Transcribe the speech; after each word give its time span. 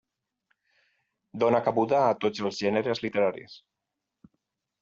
Dona 1.43 1.59
cabuda 1.69 2.01
a 2.05 2.17
tots 2.25 2.43
els 2.49 2.65
gèneres 2.65 3.05
literaris. 3.07 3.63